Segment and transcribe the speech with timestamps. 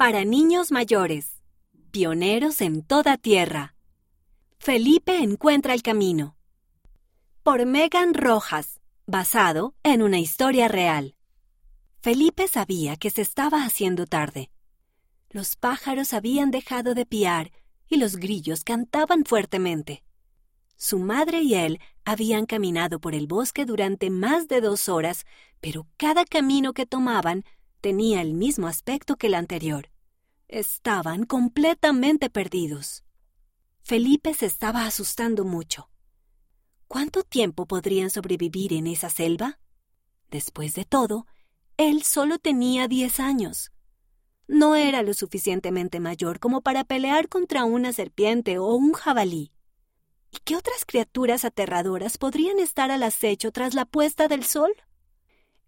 [0.00, 1.42] para niños mayores,
[1.90, 3.74] pioneros en toda tierra.
[4.58, 6.38] Felipe encuentra el camino.
[7.42, 11.16] Por Megan Rojas, basado en una historia real.
[12.00, 14.50] Felipe sabía que se estaba haciendo tarde.
[15.28, 17.52] Los pájaros habían dejado de piar
[17.86, 20.02] y los grillos cantaban fuertemente.
[20.78, 25.26] Su madre y él habían caminado por el bosque durante más de dos horas,
[25.60, 27.44] pero cada camino que tomaban
[27.82, 29.89] tenía el mismo aspecto que el anterior.
[30.52, 33.04] Estaban completamente perdidos.
[33.82, 35.88] Felipe se estaba asustando mucho.
[36.88, 39.60] ¿Cuánto tiempo podrían sobrevivir en esa selva?
[40.28, 41.28] Después de todo,
[41.76, 43.70] él solo tenía diez años.
[44.48, 49.52] No era lo suficientemente mayor como para pelear contra una serpiente o un jabalí.
[50.32, 54.72] ¿Y qué otras criaturas aterradoras podrían estar al acecho tras la puesta del sol?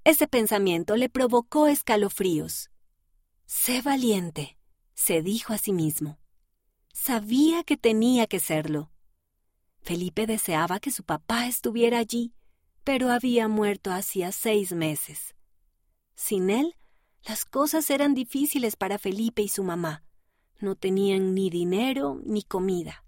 [0.02, 2.72] Ese pensamiento le provocó escalofríos.
[3.46, 4.58] Sé valiente,
[4.94, 6.18] se dijo a sí mismo.
[6.92, 8.90] Sabía que tenía que serlo.
[9.80, 12.34] Felipe deseaba que su papá estuviera allí,
[12.84, 15.34] pero había muerto hacía seis meses.
[16.14, 16.76] Sin él,
[17.24, 20.04] las cosas eran difíciles para Felipe y su mamá.
[20.60, 23.04] No tenían ni dinero ni comida.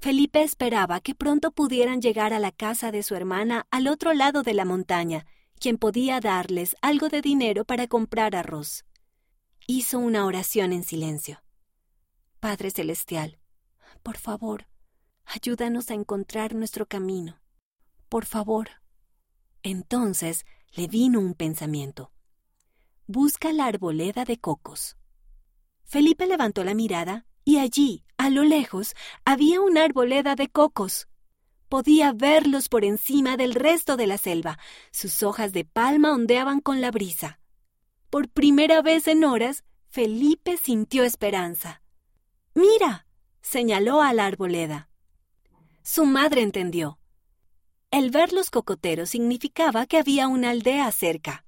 [0.00, 4.42] Felipe esperaba que pronto pudieran llegar a la casa de su hermana al otro lado
[4.42, 5.26] de la montaña,
[5.58, 8.84] quien podía darles algo de dinero para comprar arroz.
[9.70, 11.42] Hizo una oración en silencio.
[12.40, 13.38] Padre Celestial,
[14.02, 14.66] por favor,
[15.26, 17.38] ayúdanos a encontrar nuestro camino.
[18.08, 18.70] Por favor.
[19.62, 22.12] Entonces le vino un pensamiento.
[23.06, 24.96] Busca la arboleda de cocos.
[25.84, 28.94] Felipe levantó la mirada y allí, a lo lejos,
[29.26, 31.08] había una arboleda de cocos.
[31.68, 34.58] Podía verlos por encima del resto de la selva.
[34.92, 37.38] Sus hojas de palma ondeaban con la brisa.
[38.10, 41.82] Por primera vez en horas, Felipe sintió esperanza.
[42.54, 43.06] Mira,
[43.42, 44.88] señaló a la arboleda.
[45.82, 46.98] Su madre entendió.
[47.90, 51.44] El ver los cocoteros significaba que había una aldea cerca.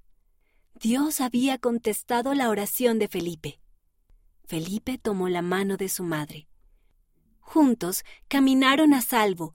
[0.75, 3.61] Dios había contestado la oración de Felipe.
[4.47, 6.49] Felipe tomó la mano de su madre.
[7.41, 9.55] Juntos caminaron a salvo,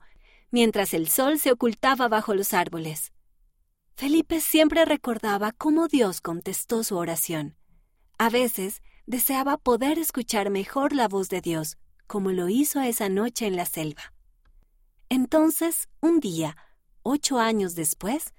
[0.50, 3.12] mientras el sol se ocultaba bajo los árboles.
[3.98, 7.56] Felipe siempre recordaba cómo Dios contestó su oración.
[8.18, 13.46] A veces deseaba poder escuchar mejor la voz de Dios, como lo hizo esa noche
[13.46, 14.12] en la selva.
[15.08, 16.58] Entonces, un día,
[17.04, 18.34] ocho años después,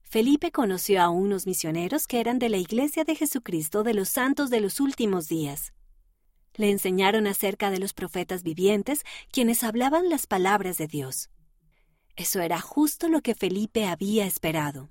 [0.00, 4.48] Felipe conoció a unos misioneros que eran de la Iglesia de Jesucristo de los Santos
[4.48, 5.74] de los Últimos Días.
[6.54, 11.28] Le enseñaron acerca de los profetas vivientes, quienes hablaban las palabras de Dios.
[12.16, 14.90] Eso era justo lo que Felipe había esperado.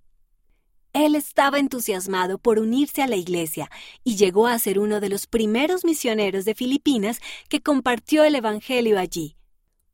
[0.94, 3.70] Él estaba entusiasmado por unirse a la iglesia
[4.04, 9.00] y llegó a ser uno de los primeros misioneros de Filipinas que compartió el Evangelio
[9.00, 9.38] allí.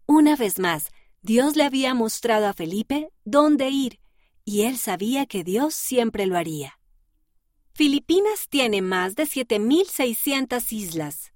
[0.08, 0.90] Una vez más,
[1.22, 4.00] Dios le había mostrado a Felipe dónde ir,
[4.46, 6.80] y él sabía que Dios siempre lo haría.
[7.74, 11.34] Filipinas tiene más de 7.600 islas.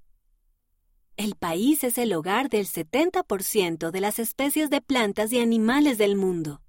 [1.18, 6.16] El país es el hogar del 70% de las especies de plantas y animales del
[6.16, 6.62] mundo.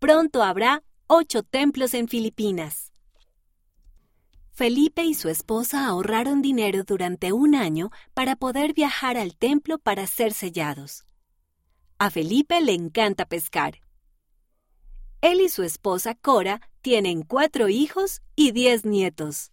[0.00, 0.82] Pronto habrá
[1.12, 2.92] ocho templos en Filipinas.
[4.52, 10.06] Felipe y su esposa ahorraron dinero durante un año para poder viajar al templo para
[10.06, 11.08] ser sellados.
[11.98, 13.80] A Felipe le encanta pescar.
[15.20, 19.50] Él y su esposa Cora tienen cuatro hijos y diez nietos.